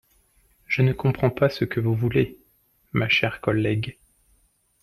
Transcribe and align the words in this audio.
Je 0.65 0.81
ne 0.81 0.93
comprends 0.93 1.29
pas 1.29 1.47
ce 1.47 1.63
que 1.63 1.79
vous 1.79 1.93
voulez, 1.93 2.39
ma 2.91 3.07
chère 3.07 3.39
collègue. 3.39 3.99